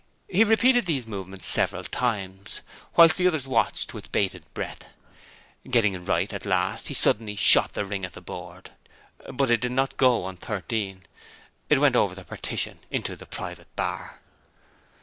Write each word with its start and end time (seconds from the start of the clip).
He 0.27 0.43
repeated 0.43 0.87
these 0.87 1.05
movements 1.05 1.45
several 1.45 1.83
times, 1.83 2.61
whilst 2.95 3.19
the 3.19 3.27
others 3.27 3.47
watched 3.47 3.93
with 3.93 4.11
bated 4.11 4.51
breath. 4.55 4.89
Getting 5.69 5.93
it 5.93 5.99
right 5.99 6.33
at 6.33 6.43
last 6.43 6.87
he 6.87 6.95
suddenly 6.95 7.35
shot 7.35 7.73
the 7.73 7.85
ring 7.85 8.03
at 8.03 8.13
the 8.13 8.19
board, 8.21 8.71
but 9.31 9.51
it 9.51 9.61
did 9.61 9.73
not 9.73 9.97
go 9.97 10.23
on 10.23 10.39
No. 10.41 10.47
13; 10.47 11.03
it 11.69 11.79
went 11.79 11.95
over 11.95 12.15
the 12.15 12.23
partition 12.25 12.79
into 12.89 13.15
the 13.15 13.27
private 13.27 13.67
bar. 13.75 14.21